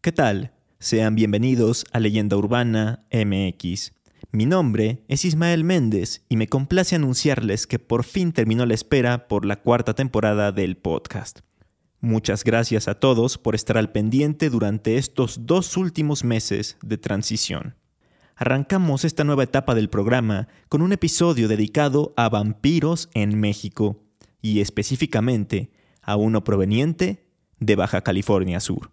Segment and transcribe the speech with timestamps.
[0.00, 0.52] ¿Qué tal?
[0.78, 3.94] Sean bienvenidos a Leyenda Urbana MX.
[4.30, 9.26] Mi nombre es Ismael Méndez y me complace anunciarles que por fin terminó la espera
[9.26, 11.40] por la cuarta temporada del podcast.
[12.00, 17.74] Muchas gracias a todos por estar al pendiente durante estos dos últimos meses de transición.
[18.36, 24.04] Arrancamos esta nueva etapa del programa con un episodio dedicado a vampiros en México
[24.40, 25.72] y específicamente
[26.02, 27.26] a uno proveniente
[27.58, 28.92] de Baja California Sur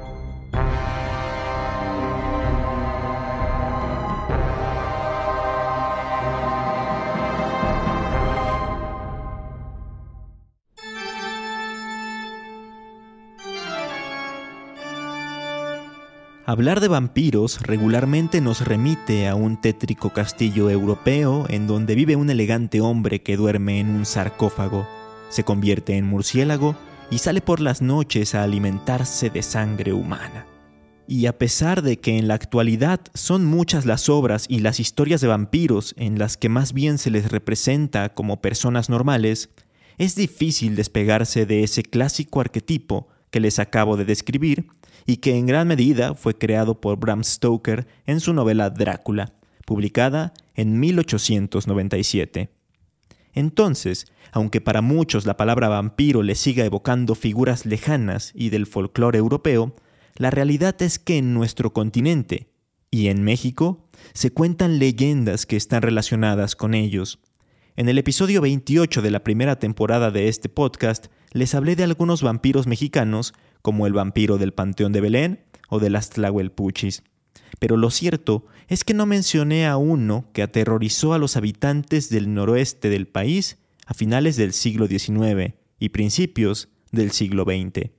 [16.51, 22.29] Hablar de vampiros regularmente nos remite a un tétrico castillo europeo en donde vive un
[22.29, 24.85] elegante hombre que duerme en un sarcófago,
[25.29, 26.75] se convierte en murciélago
[27.09, 30.45] y sale por las noches a alimentarse de sangre humana.
[31.07, 35.21] Y a pesar de que en la actualidad son muchas las obras y las historias
[35.21, 39.51] de vampiros en las que más bien se les representa como personas normales,
[39.97, 44.67] es difícil despegarse de ese clásico arquetipo que les acabo de describir
[45.05, 49.33] y que en gran medida fue creado por Bram Stoker en su novela Drácula,
[49.65, 52.49] publicada en 1897.
[53.33, 59.17] Entonces, aunque para muchos la palabra vampiro le siga evocando figuras lejanas y del folclore
[59.17, 59.75] europeo,
[60.15, 62.49] la realidad es que en nuestro continente
[62.89, 67.19] y en México se cuentan leyendas que están relacionadas con ellos.
[67.77, 72.21] En el episodio 28 de la primera temporada de este podcast les hablé de algunos
[72.21, 77.03] vampiros mexicanos como el vampiro del Panteón de Belén o de las Tlahuelpuchis.
[77.59, 82.33] Pero lo cierto es que no mencioné a uno que aterrorizó a los habitantes del
[82.33, 87.89] noroeste del país a finales del siglo XIX y principios del siglo XX,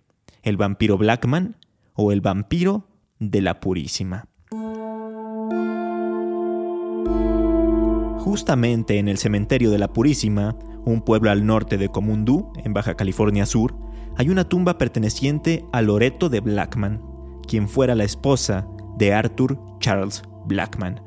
[0.43, 1.57] el vampiro Blackman
[1.95, 4.29] o el vampiro de la Purísima.
[8.23, 12.95] Justamente en el cementerio de la Purísima, un pueblo al norte de Comundú, en Baja
[12.95, 13.75] California Sur,
[14.17, 17.03] hay una tumba perteneciente a Loreto de Blackman,
[17.49, 21.03] quien fuera la esposa de Arthur Charles Blackman,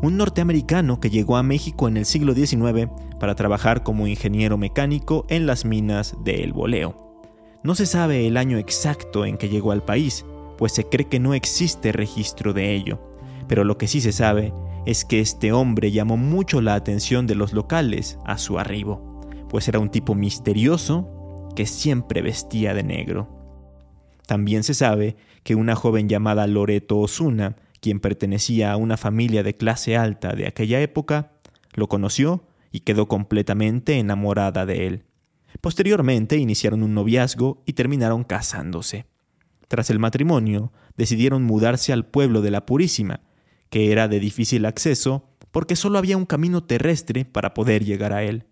[0.00, 2.88] un norteamericano que llegó a México en el siglo XIX
[3.20, 7.20] para trabajar como ingeniero mecánico en las minas de El Boleo.
[7.64, 10.24] No se sabe el año exacto en que llegó al país,
[10.56, 12.98] pues se cree que no existe registro de ello,
[13.46, 14.54] pero lo que sí se sabe
[14.86, 19.68] es que este hombre llamó mucho la atención de los locales a su arribo, pues
[19.68, 23.28] era un tipo misterioso que siempre vestía de negro.
[24.26, 29.56] También se sabe que una joven llamada Loreto Osuna, quien pertenecía a una familia de
[29.56, 31.32] clase alta de aquella época,
[31.74, 35.04] lo conoció y quedó completamente enamorada de él.
[35.60, 39.06] Posteriormente iniciaron un noviazgo y terminaron casándose.
[39.68, 43.20] Tras el matrimonio, decidieron mudarse al pueblo de la Purísima,
[43.70, 48.22] que era de difícil acceso porque solo había un camino terrestre para poder llegar a
[48.22, 48.44] él.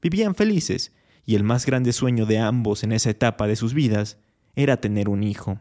[0.00, 0.92] Vivían felices
[1.26, 4.18] y el más grande sueño de ambos en esa etapa de sus vidas
[4.54, 5.60] era tener un hijo.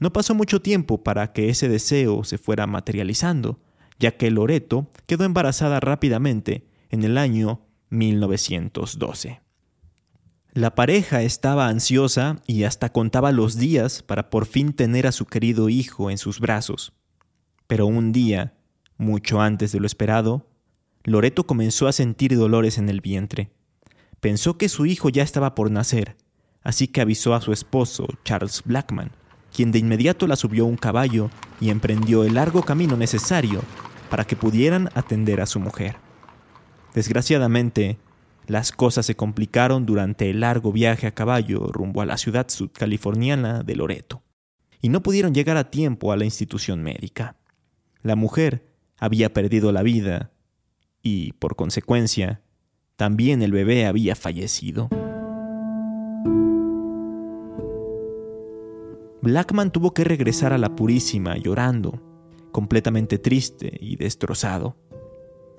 [0.00, 3.60] No pasó mucho tiempo para que ese deseo se fuera materializando,
[3.98, 9.40] ya que Loreto quedó embarazada rápidamente en el año 1912.
[10.52, 15.26] La pareja estaba ansiosa y hasta contaba los días para por fin tener a su
[15.26, 16.92] querido hijo en sus brazos.
[17.68, 18.54] Pero un día,
[18.96, 20.46] mucho antes de lo esperado,
[21.04, 23.50] Loreto comenzó a sentir dolores en el vientre.
[24.20, 26.16] Pensó que su hijo ya estaba por nacer,
[26.62, 29.12] así que avisó a su esposo, Charles Blackman,
[29.54, 31.30] quien de inmediato la subió a un caballo
[31.60, 33.62] y emprendió el largo camino necesario
[34.08, 35.96] para que pudieran atender a su mujer.
[36.94, 37.98] Desgraciadamente,
[38.46, 43.62] las cosas se complicaron durante el largo viaje a caballo rumbo a la ciudad sudcaliforniana
[43.62, 44.22] de Loreto,
[44.80, 47.36] y no pudieron llegar a tiempo a la institución médica.
[48.02, 48.66] La mujer
[48.98, 50.32] había perdido la vida
[51.02, 52.42] y, por consecuencia,
[52.96, 54.88] también el bebé había fallecido.
[59.20, 62.00] Blackman tuvo que regresar a la Purísima llorando,
[62.52, 64.76] completamente triste y destrozado.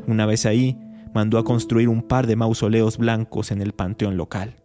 [0.07, 0.77] Una vez ahí,
[1.13, 4.55] mandó a construir un par de mausoleos blancos en el panteón local,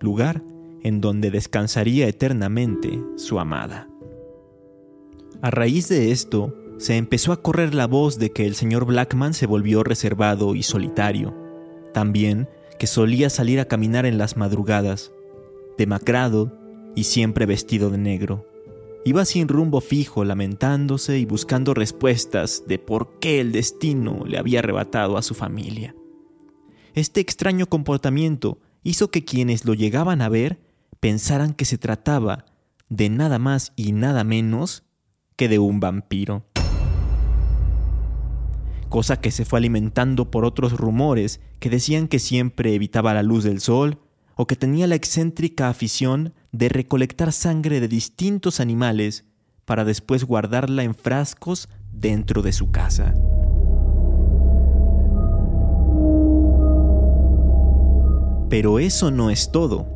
[0.00, 0.42] lugar
[0.82, 3.88] en donde descansaría eternamente su amada.
[5.40, 9.34] A raíz de esto, se empezó a correr la voz de que el señor Blackman
[9.34, 11.34] se volvió reservado y solitario.
[11.92, 12.48] También
[12.78, 15.10] que solía salir a caminar en las madrugadas,
[15.76, 16.56] demacrado
[16.94, 18.46] y siempre vestido de negro.
[19.04, 24.60] Iba sin rumbo fijo, lamentándose y buscando respuestas de por qué el destino le había
[24.60, 25.94] arrebatado a su familia.
[26.94, 30.60] Este extraño comportamiento hizo que quienes lo llegaban a ver
[31.00, 32.44] pensaran que se trataba
[32.88, 34.84] de nada más y nada menos
[35.36, 36.44] que de un vampiro.
[38.88, 43.44] Cosa que se fue alimentando por otros rumores que decían que siempre evitaba la luz
[43.44, 43.98] del sol
[44.34, 49.24] o que tenía la excéntrica afición de recolectar sangre de distintos animales
[49.64, 53.14] para después guardarla en frascos dentro de su casa.
[58.48, 59.86] Pero eso no es todo.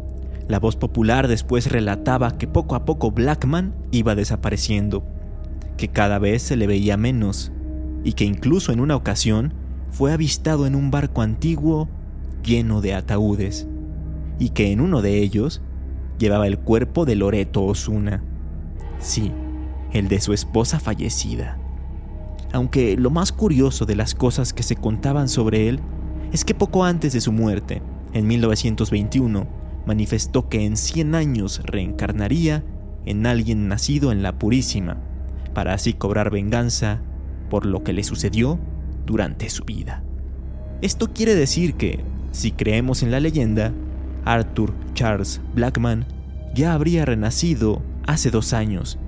[0.49, 5.05] La voz popular después relataba que poco a poco Blackman iba desapareciendo,
[5.79, 7.53] que cada vez se le veía menos,
[8.05, 9.55] y que incluso en una ocasión
[9.91, 11.89] fue avistado en un barco antiguo
[12.43, 13.69] lleno de ataúdes
[14.39, 15.63] y que en uno de ellos
[16.19, 18.23] llevaba el cuerpo de Loreto Osuna.
[18.99, 19.33] Sí,
[19.93, 21.59] el de su esposa fallecida.
[22.53, 25.81] Aunque lo más curioso de las cosas que se contaban sobre él
[26.33, 27.83] es que poco antes de su muerte,
[28.13, 29.47] en 1921,
[29.87, 32.65] manifestó que en 100 años reencarnaría
[33.05, 34.99] en alguien nacido en la Purísima,
[35.55, 37.03] para así cobrar venganza
[37.53, 38.59] por lo que le sucedió
[39.05, 40.03] durante su vida.
[40.81, 43.75] Esto quiere decir que, si creemos en la leyenda,
[44.25, 46.07] Arthur Charles Blackman
[46.55, 48.99] ya habría renacido hace dos años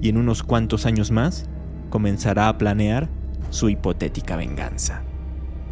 [0.00, 1.46] y en unos cuantos años más
[1.88, 3.08] comenzará a planear
[3.50, 5.02] su hipotética venganza.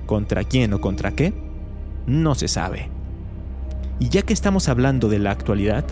[0.06, 1.32] ¿Contra quién o contra qué?
[2.08, 2.90] No se sabe.
[4.00, 5.84] Y ya que estamos hablando de la actualidad,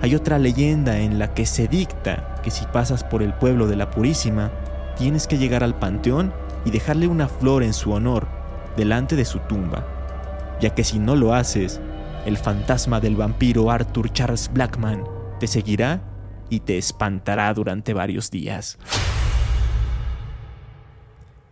[0.00, 3.76] hay otra leyenda en la que se dicta que si pasas por el pueblo de
[3.76, 4.50] la Purísima,
[4.98, 6.34] tienes que llegar al panteón
[6.64, 8.28] y dejarle una flor en su honor
[8.76, 9.86] delante de su tumba,
[10.60, 11.80] ya que si no lo haces,
[12.26, 15.04] el fantasma del vampiro Arthur Charles Blackman
[15.38, 16.02] te seguirá
[16.50, 18.76] y te espantará durante varios días.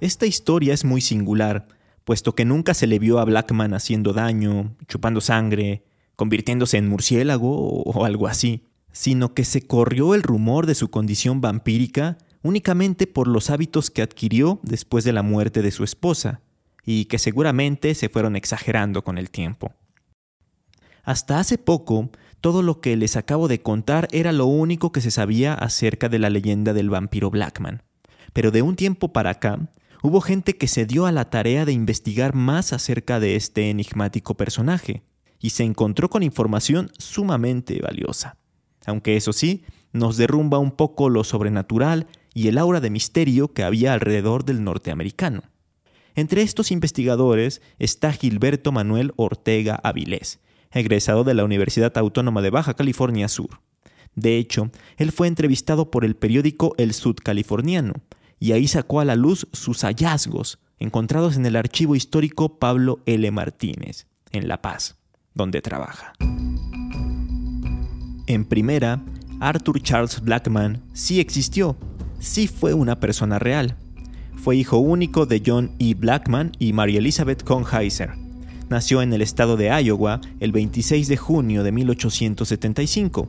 [0.00, 1.69] Esta historia es muy singular,
[2.04, 5.84] puesto que nunca se le vio a Blackman haciendo daño, chupando sangre,
[6.16, 11.40] convirtiéndose en murciélago o algo así, sino que se corrió el rumor de su condición
[11.40, 16.40] vampírica únicamente por los hábitos que adquirió después de la muerte de su esposa,
[16.84, 19.75] y que seguramente se fueron exagerando con el tiempo.
[21.02, 22.10] Hasta hace poco,
[22.40, 26.20] todo lo que les acabo de contar era lo único que se sabía acerca de
[26.20, 27.82] la leyenda del vampiro Blackman.
[28.32, 29.69] Pero de un tiempo para acá,
[30.02, 34.37] hubo gente que se dio a la tarea de investigar más acerca de este enigmático
[34.37, 35.02] personaje,
[35.40, 38.37] y se encontró con información sumamente valiosa.
[38.87, 43.62] Aunque eso sí, nos derrumba un poco lo sobrenatural y el aura de misterio que
[43.62, 45.44] había alrededor del norteamericano.
[46.14, 50.38] Entre estos investigadores está Gilberto Manuel Ortega Avilés,
[50.70, 53.62] egresado de la Universidad Autónoma de Baja California Sur.
[54.14, 57.94] De hecho, él fue entrevistado por el periódico El Sudcaliforniano,
[58.38, 63.30] y ahí sacó a la luz sus hallazgos, encontrados en el archivo histórico Pablo L.
[63.30, 64.98] Martínez, en La Paz,
[65.32, 66.12] donde trabaja.
[68.26, 69.02] En primera,
[69.40, 71.78] Arthur Charles Blackman sí existió,
[72.18, 73.76] sí fue una persona real.
[74.36, 75.94] Fue hijo único de John E.
[75.94, 78.11] Blackman y Mary Elizabeth Conheiser,
[78.68, 83.28] nació en el estado de Iowa el 26 de junio de 1875.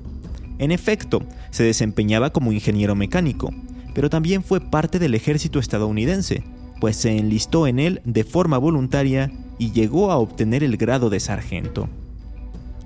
[0.60, 3.54] En efecto, se desempeñaba como ingeniero mecánico,
[3.94, 6.44] pero también fue parte del ejército estadounidense,
[6.80, 11.20] pues se enlistó en él de forma voluntaria y llegó a obtener el grado de
[11.20, 11.90] sargento.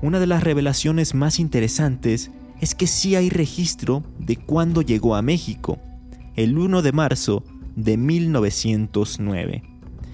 [0.01, 5.21] Una de las revelaciones más interesantes es que sí hay registro de cuándo llegó a
[5.21, 5.79] México,
[6.35, 7.43] el 1 de marzo
[7.75, 9.63] de 1909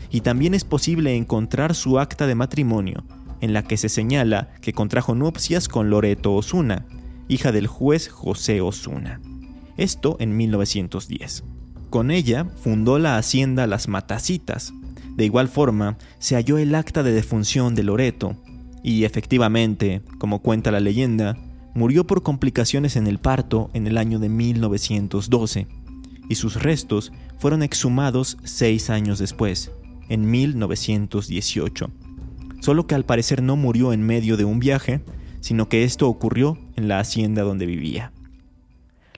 [0.10, 3.04] y también es posible encontrar su acta de matrimonio,
[3.42, 6.86] en la que se señala que contrajo nupcias con Loreto Osuna,
[7.28, 9.22] hija del juez José Osuna.
[9.76, 11.44] Esto en 1910.
[11.90, 14.74] Con ella fundó la hacienda Las Matacitas.
[15.16, 18.36] De igual forma, se halló el acta de defunción de Loreto,
[18.84, 21.38] y efectivamente, como cuenta la leyenda,
[21.74, 25.68] murió por complicaciones en el parto en el año de 1912,
[26.30, 29.72] y sus restos fueron exhumados seis años después,
[30.10, 31.90] en 1918.
[32.62, 35.02] Solo que al parecer no murió en medio de un viaje,
[35.42, 38.12] sino que esto ocurrió en la hacienda donde vivía.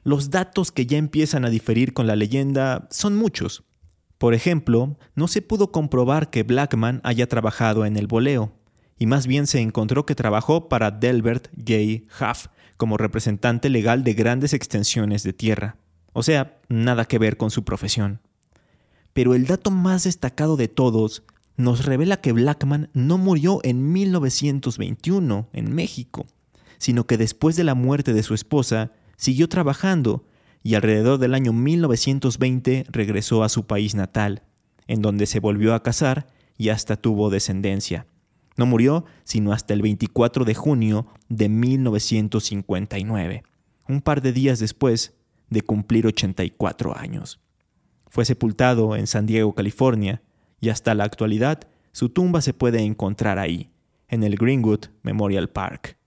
[0.03, 3.63] Los datos que ya empiezan a diferir con la leyenda son muchos.
[4.17, 8.53] Por ejemplo, no se pudo comprobar que Blackman haya trabajado en el boleo,
[8.97, 12.03] y más bien se encontró que trabajó para Delbert J.
[12.19, 15.77] Huff como representante legal de grandes extensiones de tierra.
[16.13, 18.21] O sea, nada que ver con su profesión.
[19.13, 21.23] Pero el dato más destacado de todos
[21.57, 26.25] nos revela que Blackman no murió en 1921 en México,
[26.77, 30.23] sino que después de la muerte de su esposa siguió trabajando
[30.63, 34.43] y alrededor del año 1920 regresó a su país natal,
[34.87, 38.07] en donde se volvió a casar y hasta tuvo descendencia.
[38.55, 43.43] No murió sino hasta el 24 de junio de 1959,
[43.87, 45.13] un par de días después
[45.49, 47.39] de cumplir 84 años.
[48.07, 50.21] Fue sepultado en San Diego, California,
[50.59, 53.69] y hasta la actualidad su tumba se puede encontrar ahí,
[54.07, 55.97] en el Greenwood Memorial Park.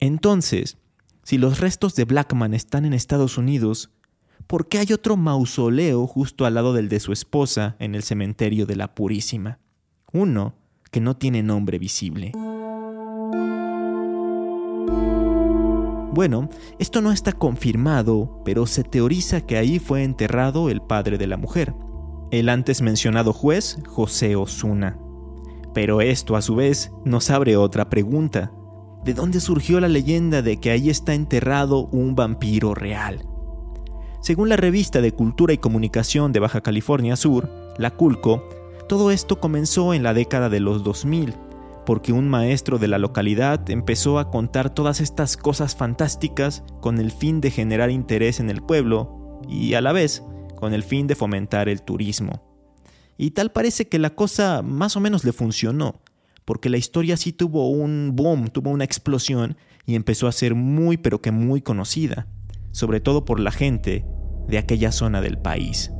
[0.00, 0.76] Entonces,
[1.22, 3.90] si los restos de Blackman están en Estados Unidos,
[4.46, 8.66] ¿por qué hay otro mausoleo justo al lado del de su esposa en el cementerio
[8.66, 9.58] de la Purísima?
[10.12, 10.54] Uno
[10.90, 12.32] que no tiene nombre visible.
[16.14, 21.26] Bueno, esto no está confirmado, pero se teoriza que ahí fue enterrado el padre de
[21.26, 21.74] la mujer,
[22.30, 24.96] el antes mencionado juez José Osuna.
[25.74, 28.52] Pero esto a su vez nos abre otra pregunta.
[29.04, 33.26] ¿De dónde surgió la leyenda de que ahí está enterrado un vampiro real?
[34.20, 38.44] Según la revista de Cultura y Comunicación de Baja California Sur, la Culco,
[38.88, 41.34] todo esto comenzó en la década de los 2000,
[41.84, 47.10] porque un maestro de la localidad empezó a contar todas estas cosas fantásticas con el
[47.10, 50.22] fin de generar interés en el pueblo y a la vez
[50.56, 52.42] con el fin de fomentar el turismo.
[53.16, 56.00] Y tal parece que la cosa más o menos le funcionó,
[56.44, 60.96] porque la historia sí tuvo un boom, tuvo una explosión y empezó a ser muy
[60.96, 62.26] pero que muy conocida,
[62.72, 64.04] sobre todo por la gente
[64.48, 65.92] de aquella zona del país.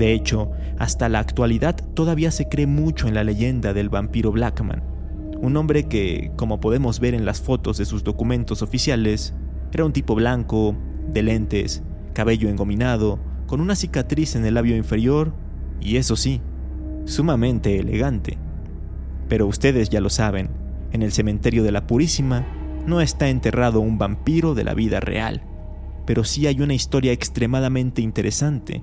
[0.00, 4.82] De hecho, hasta la actualidad todavía se cree mucho en la leyenda del vampiro Blackman,
[5.42, 9.34] un hombre que, como podemos ver en las fotos de sus documentos oficiales,
[9.70, 10.74] era un tipo blanco,
[11.06, 11.82] de lentes,
[12.14, 15.34] cabello engominado, con una cicatriz en el labio inferior
[15.82, 16.40] y eso sí,
[17.04, 18.38] sumamente elegante.
[19.28, 20.48] Pero ustedes ya lo saben,
[20.92, 22.46] en el cementerio de la Purísima
[22.86, 25.42] no está enterrado un vampiro de la vida real,
[26.06, 28.82] pero sí hay una historia extremadamente interesante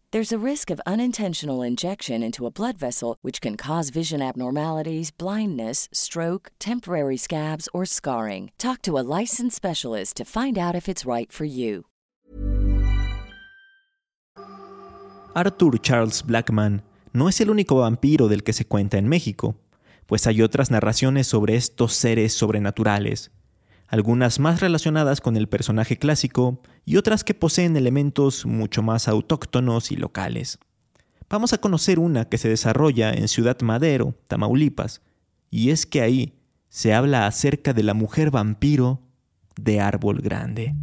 [0.13, 5.09] There's a risk of unintentional injection into a blood vessel, which can cause vision abnormalities,
[5.09, 8.51] blindness, stroke, temporary scabs, or scarring.
[8.57, 11.85] Talk to a licensed specialist to find out if it's right for you.
[15.33, 16.81] Arthur Charles Blackman
[17.13, 19.55] no es el único vampiro del que se cuenta en México,
[20.07, 23.31] pues hay otras narraciones sobre estos seres sobrenaturales,
[23.87, 29.91] algunas más relacionadas con el personaje clásico y otras que poseen elementos mucho más autóctonos
[29.91, 30.59] y locales.
[31.29, 35.01] Vamos a conocer una que se desarrolla en Ciudad Madero, Tamaulipas,
[35.49, 36.33] y es que ahí
[36.69, 39.01] se habla acerca de la mujer vampiro
[39.55, 40.75] de Árbol Grande.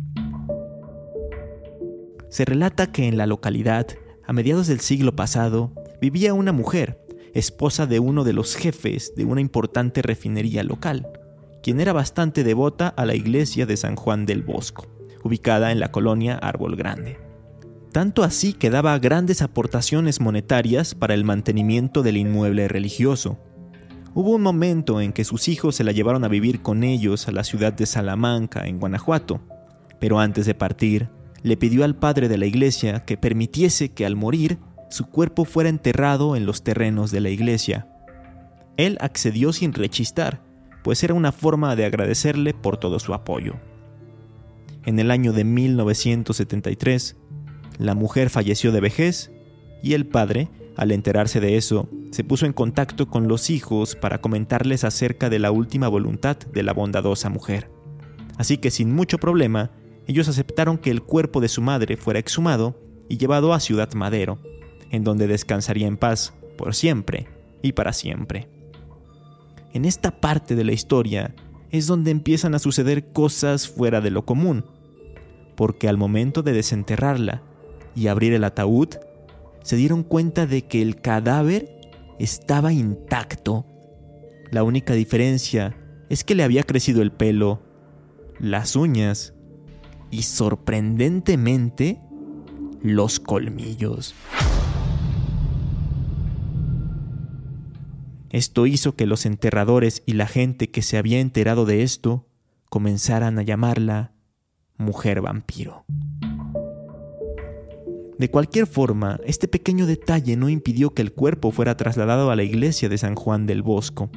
[2.30, 3.86] Se relata que en la localidad
[4.28, 7.02] a mediados del siglo pasado, vivía una mujer,
[7.32, 11.08] esposa de uno de los jefes de una importante refinería local,
[11.62, 14.86] quien era bastante devota a la iglesia de San Juan del Bosco,
[15.28, 17.18] ubicada en la colonia Árbol Grande.
[17.92, 23.38] Tanto así que daba grandes aportaciones monetarias para el mantenimiento del inmueble religioso.
[24.14, 27.32] Hubo un momento en que sus hijos se la llevaron a vivir con ellos a
[27.32, 29.40] la ciudad de Salamanca, en Guanajuato,
[30.00, 31.08] pero antes de partir,
[31.42, 34.58] le pidió al padre de la iglesia que permitiese que al morir
[34.90, 37.88] su cuerpo fuera enterrado en los terrenos de la iglesia.
[38.76, 40.42] Él accedió sin rechistar,
[40.82, 43.54] pues era una forma de agradecerle por todo su apoyo.
[44.84, 47.16] En el año de 1973,
[47.78, 49.30] la mujer falleció de vejez
[49.82, 54.20] y el padre, al enterarse de eso, se puso en contacto con los hijos para
[54.20, 57.70] comentarles acerca de la última voluntad de la bondadosa mujer.
[58.36, 59.70] Así que sin mucho problema,
[60.06, 64.38] ellos aceptaron que el cuerpo de su madre fuera exhumado y llevado a Ciudad Madero,
[64.90, 67.28] en donde descansaría en paz por siempre
[67.62, 68.48] y para siempre.
[69.74, 71.34] En esta parte de la historia
[71.70, 74.64] es donde empiezan a suceder cosas fuera de lo común,
[75.56, 77.42] porque al momento de desenterrarla
[77.94, 78.88] y abrir el ataúd,
[79.62, 81.78] se dieron cuenta de que el cadáver
[82.18, 83.66] estaba intacto.
[84.50, 85.76] La única diferencia
[86.08, 87.60] es que le había crecido el pelo,
[88.38, 89.34] las uñas
[90.10, 92.00] y sorprendentemente
[92.82, 94.14] los colmillos.
[98.30, 102.26] Esto hizo que los enterradores y la gente que se había enterado de esto
[102.68, 104.12] comenzaran a llamarla
[104.76, 105.84] mujer vampiro.
[108.18, 112.42] De cualquier forma, este pequeño detalle no impidió que el cuerpo fuera trasladado a la
[112.42, 114.10] iglesia de San Juan del Bosco,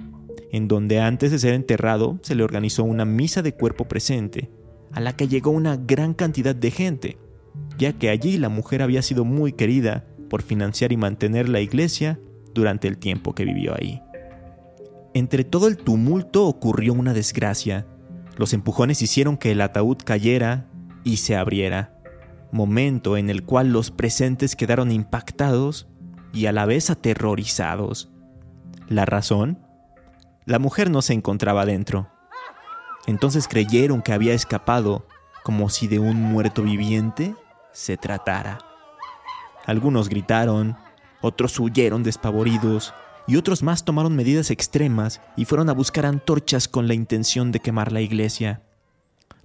[0.51, 4.49] en donde antes de ser enterrado se le organizó una misa de cuerpo presente,
[4.91, 7.17] a la que llegó una gran cantidad de gente,
[7.77, 12.19] ya que allí la mujer había sido muy querida por financiar y mantener la iglesia
[12.53, 14.01] durante el tiempo que vivió ahí.
[15.13, 17.85] Entre todo el tumulto ocurrió una desgracia.
[18.37, 20.67] Los empujones hicieron que el ataúd cayera
[21.03, 21.97] y se abriera,
[22.51, 25.87] momento en el cual los presentes quedaron impactados
[26.33, 28.11] y a la vez aterrorizados.
[28.87, 29.59] ¿La razón?
[30.45, 32.09] La mujer no se encontraba dentro.
[33.07, 35.07] Entonces creyeron que había escapado,
[35.43, 37.35] como si de un muerto viviente
[37.73, 38.59] se tratara.
[39.65, 40.77] Algunos gritaron,
[41.21, 42.93] otros huyeron despavoridos
[43.27, 47.59] y otros más tomaron medidas extremas y fueron a buscar antorchas con la intención de
[47.59, 48.63] quemar la iglesia.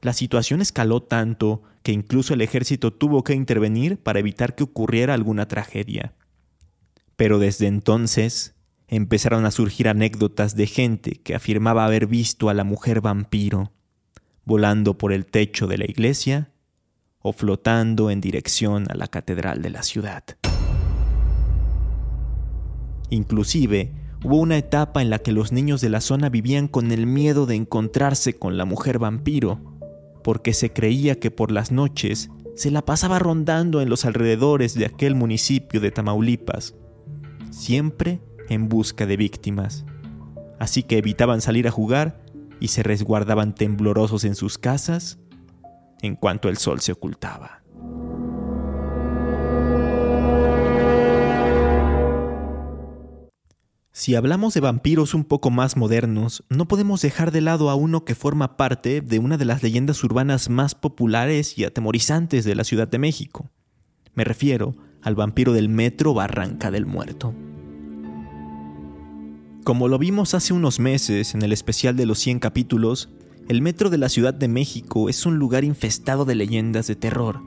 [0.00, 5.14] La situación escaló tanto que incluso el ejército tuvo que intervenir para evitar que ocurriera
[5.14, 6.14] alguna tragedia.
[7.16, 8.54] Pero desde entonces
[8.88, 13.72] empezaron a surgir anécdotas de gente que afirmaba haber visto a la mujer vampiro
[14.46, 16.50] volando por el techo de la iglesia
[17.20, 20.24] o flotando en dirección a la catedral de la ciudad.
[23.10, 23.92] Inclusive,
[24.24, 27.46] hubo una etapa en la que los niños de la zona vivían con el miedo
[27.46, 29.60] de encontrarse con la mujer vampiro,
[30.24, 34.86] porque se creía que por las noches se la pasaba rondando en los alrededores de
[34.86, 36.74] aquel municipio de Tamaulipas,
[37.50, 39.84] siempre en busca de víctimas.
[40.58, 42.24] Así que evitaban salir a jugar
[42.60, 45.18] y se resguardaban temblorosos en sus casas
[46.02, 47.62] en cuanto el sol se ocultaba.
[53.98, 58.04] Si hablamos de vampiros un poco más modernos, no podemos dejar de lado a uno
[58.04, 62.64] que forma parte de una de las leyendas urbanas más populares y atemorizantes de la
[62.64, 63.48] Ciudad de México.
[64.12, 67.32] Me refiero al vampiro del metro Barranca del Muerto.
[69.64, 73.08] Como lo vimos hace unos meses en el especial de los 100 capítulos,
[73.48, 77.40] el metro de la Ciudad de México es un lugar infestado de leyendas de terror,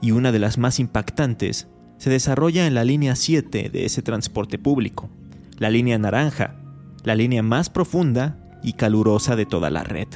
[0.00, 4.58] y una de las más impactantes se desarrolla en la línea 7 de ese transporte
[4.58, 5.10] público
[5.62, 6.56] la línea naranja,
[7.04, 10.08] la línea más profunda y calurosa de toda la red.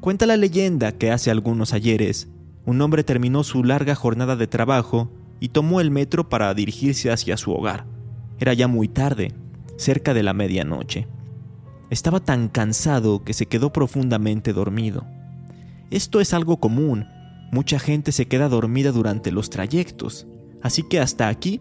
[0.00, 2.26] Cuenta la leyenda que hace algunos ayeres,
[2.64, 7.36] un hombre terminó su larga jornada de trabajo y tomó el metro para dirigirse hacia
[7.36, 7.86] su hogar.
[8.40, 9.32] Era ya muy tarde,
[9.76, 11.06] cerca de la medianoche.
[11.88, 15.06] Estaba tan cansado que se quedó profundamente dormido.
[15.92, 17.06] Esto es algo común,
[17.52, 20.26] mucha gente se queda dormida durante los trayectos,
[20.62, 21.60] así que hasta aquí,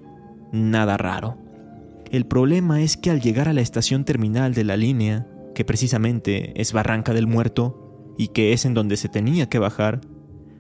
[0.52, 1.45] nada raro.
[2.16, 6.54] El problema es que al llegar a la estación terminal de la línea, que precisamente
[6.62, 10.00] es Barranca del Muerto, y que es en donde se tenía que bajar,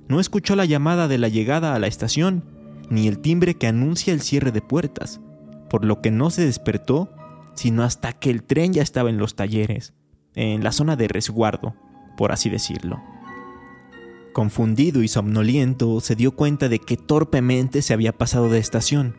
[0.10, 2.44] no escuchó la llamada de la llegada a la estación,
[2.89, 5.22] ni el timbre que anuncia el cierre de puertas,
[5.70, 7.10] por lo que no se despertó
[7.54, 9.94] sino hasta que el tren ya estaba en los talleres,
[10.34, 11.74] en la zona de resguardo,
[12.18, 13.02] por así decirlo.
[14.34, 19.15] Confundido y somnoliento, se dio cuenta de que torpemente se había pasado de estación,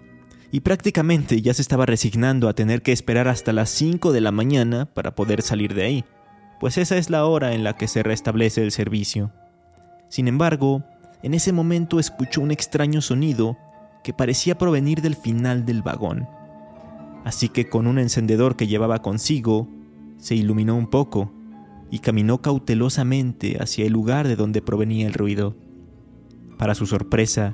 [0.53, 4.33] y prácticamente ya se estaba resignando a tener que esperar hasta las 5 de la
[4.33, 6.05] mañana para poder salir de ahí,
[6.61, 9.33] pues esa es la hora en la que se restablece el servicio.
[10.09, 10.85] Sin embargo,
[11.23, 13.57] en ese momento escuchó un extraño sonido
[14.05, 16.29] que parecía provenir del final del vagón.
[17.25, 19.69] Así que con un encendedor que llevaba consigo,
[20.19, 21.33] se iluminó un poco
[21.91, 25.57] y caminó cautelosamente hacia el lugar de donde provenía el ruido.
[26.57, 27.53] Para su sorpresa,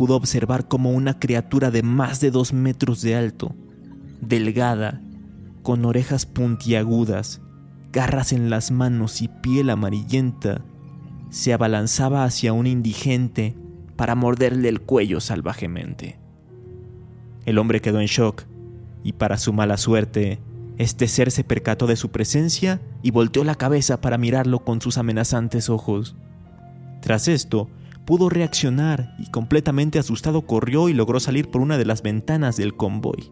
[0.00, 3.54] pudo observar como una criatura de más de dos metros de alto,
[4.22, 5.02] delgada,
[5.62, 7.42] con orejas puntiagudas,
[7.92, 10.62] garras en las manos y piel amarillenta,
[11.28, 13.54] se abalanzaba hacia un indigente
[13.96, 16.18] para morderle el cuello salvajemente.
[17.44, 18.44] El hombre quedó en shock
[19.04, 20.40] y para su mala suerte,
[20.78, 24.96] este ser se percató de su presencia y volteó la cabeza para mirarlo con sus
[24.96, 26.16] amenazantes ojos.
[27.02, 27.68] Tras esto,
[28.10, 32.74] pudo reaccionar y completamente asustado corrió y logró salir por una de las ventanas del
[32.74, 33.30] convoy.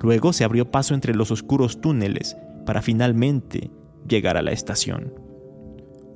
[0.00, 3.70] Luego se abrió paso entre los oscuros túneles para finalmente
[4.08, 5.14] llegar a la estación.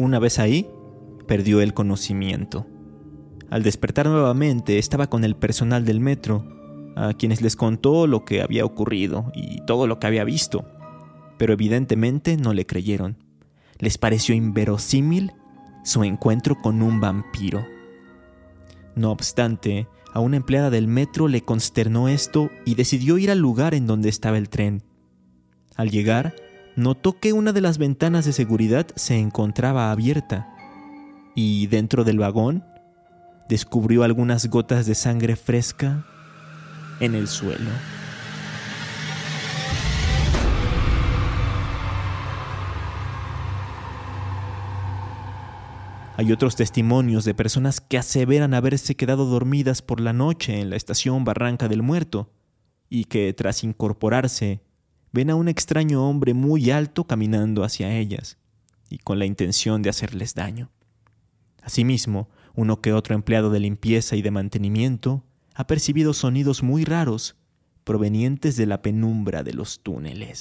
[0.01, 0.67] Una vez ahí,
[1.29, 2.67] perdió el conocimiento.
[3.51, 6.45] Al despertar nuevamente estaba con el personal del metro,
[6.97, 10.65] a quienes les contó lo que había ocurrido y todo lo que había visto,
[11.39, 13.17] pero evidentemente no le creyeron.
[13.79, 15.35] Les pareció inverosímil
[15.83, 17.67] su encuentro con un vampiro.
[18.95, 23.75] No obstante, a una empleada del metro le consternó esto y decidió ir al lugar
[23.75, 24.83] en donde estaba el tren.
[25.77, 26.35] Al llegar,
[26.77, 30.49] notó que una de las ventanas de seguridad se encontraba abierta
[31.35, 32.65] y dentro del vagón
[33.49, 36.05] descubrió algunas gotas de sangre fresca
[37.01, 37.71] en el suelo.
[46.21, 50.77] Hay otros testimonios de personas que aseveran haberse quedado dormidas por la noche en la
[50.77, 52.31] estación Barranca del Muerto
[52.91, 54.61] y que tras incorporarse
[55.13, 58.37] ven a un extraño hombre muy alto caminando hacia ellas
[58.91, 60.71] y con la intención de hacerles daño.
[61.63, 67.37] Asimismo, uno que otro empleado de limpieza y de mantenimiento ha percibido sonidos muy raros
[67.83, 70.39] provenientes de la penumbra de los túneles.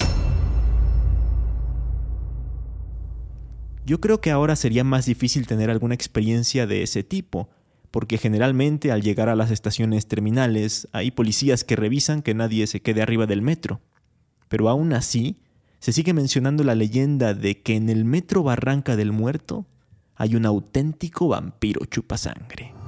[3.90, 7.48] Yo creo que ahora sería más difícil tener alguna experiencia de ese tipo,
[7.90, 12.82] porque generalmente al llegar a las estaciones terminales hay policías que revisan que nadie se
[12.82, 13.80] quede arriba del metro.
[14.48, 15.40] Pero aún así,
[15.80, 19.66] se sigue mencionando la leyenda de que en el metro Barranca del Muerto
[20.14, 22.79] hay un auténtico vampiro chupasangre.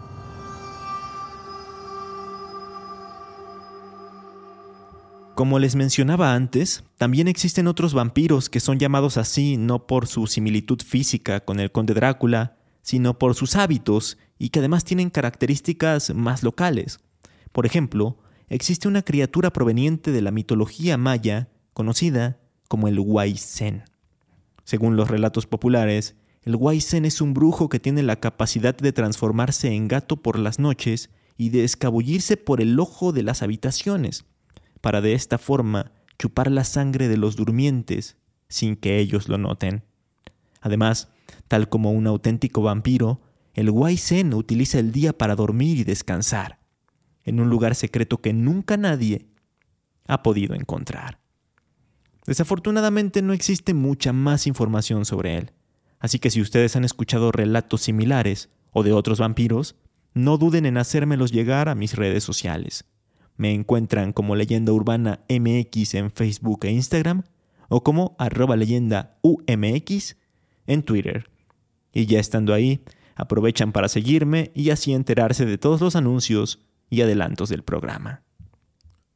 [5.35, 10.27] Como les mencionaba antes, también existen otros vampiros que son llamados así no por su
[10.27, 16.14] similitud física con el conde Drácula, sino por sus hábitos y que además tienen características
[16.14, 17.01] más locales.
[17.51, 18.18] Por ejemplo,
[18.51, 23.85] existe una criatura proveniente de la mitología maya conocida como el Huayzen.
[24.64, 29.68] Según los relatos populares, el Huayzen es un brujo que tiene la capacidad de transformarse
[29.68, 34.27] en gato por las noches y de escabullirse por el ojo de las habitaciones
[34.83, 38.18] para de esta forma chupar la sangre de los durmientes
[38.49, 39.83] sin que ellos lo noten.
[40.61, 41.09] Además,
[41.49, 43.23] tal como un auténtico vampiro,
[43.55, 46.59] el Zen utiliza el día para dormir y descansar,
[47.25, 49.27] en un lugar secreto que nunca nadie
[50.07, 51.18] ha podido encontrar.
[52.27, 55.53] Desafortunadamente no existe mucha más información sobre él,
[55.99, 59.77] así que si ustedes han escuchado relatos similares o de otros vampiros,
[60.14, 62.85] no duden en hacérmelos llegar a mis redes sociales.
[63.42, 67.24] Me encuentran como Leyenda Urbana MX en Facebook e Instagram
[67.68, 70.16] o como arroba leyenda UMX
[70.68, 71.28] en Twitter.
[71.92, 72.85] Y ya estando ahí,
[73.16, 78.22] aprovechan para seguirme y así enterarse de todos los anuncios y adelantos del programa.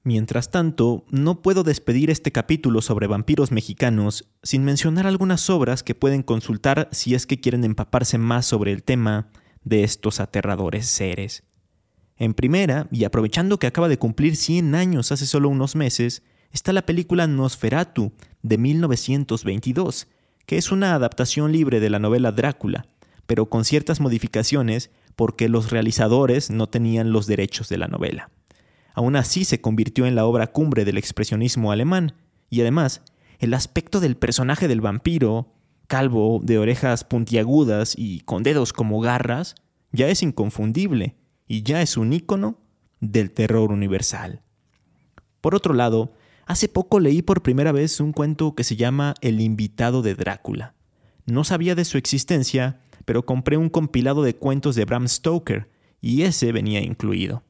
[0.02, 5.94] Mientras tanto, no puedo despedir este capítulo sobre vampiros mexicanos sin mencionar algunas obras que
[5.94, 9.30] pueden consultar si es que quieren empaparse más sobre el tema
[9.62, 11.45] de estos aterradores seres.
[12.18, 16.72] En primera, y aprovechando que acaba de cumplir 100 años hace solo unos meses, está
[16.72, 20.09] la película Nosferatu de 1922,
[20.46, 22.87] que es una adaptación libre de la novela Drácula,
[23.26, 28.31] pero con ciertas modificaciones porque los realizadores no tenían los derechos de la novela.
[28.94, 32.14] Aún así se convirtió en la obra cumbre del expresionismo alemán,
[32.48, 33.02] y además,
[33.40, 35.52] el aspecto del personaje del vampiro,
[35.87, 39.55] calvo, de orejas puntiagudas y con dedos como garras,
[39.92, 42.59] ya es inconfundible y ya es un ícono
[43.00, 44.42] del terror universal.
[45.40, 46.12] Por otro lado,
[46.46, 50.74] hace poco leí por primera vez un cuento que se llama El invitado de Drácula.
[51.26, 55.68] No sabía de su existencia, pero compré un compilado de cuentos de Bram Stoker
[56.00, 57.42] y ese venía incluido.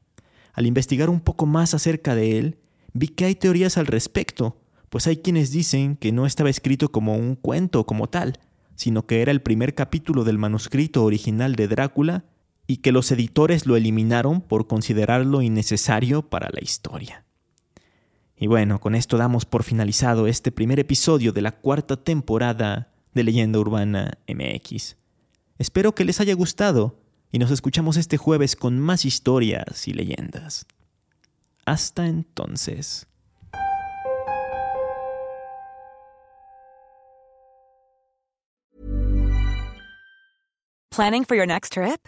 [0.53, 2.57] Al investigar un poco más acerca de él,
[2.93, 4.57] vi que hay teorías al respecto,
[4.89, 8.39] pues hay quienes dicen que no estaba escrito como un cuento como tal,
[8.75, 12.25] sino que era el primer capítulo del manuscrito original de Drácula
[12.67, 17.23] y que los editores lo eliminaron por considerarlo innecesario para la historia.
[18.35, 23.23] Y bueno, con esto damos por finalizado este primer episodio de la cuarta temporada de
[23.23, 24.97] Leyenda Urbana MX.
[25.57, 26.99] Espero que les haya gustado
[27.31, 30.67] y nos escuchamos este jueves con más historias y leyendas.
[31.65, 33.07] Hasta entonces.
[40.91, 42.07] Planning for your next trip?